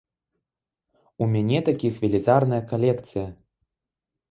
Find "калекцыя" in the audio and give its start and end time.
2.73-3.27